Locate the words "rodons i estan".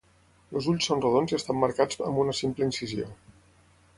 1.03-1.59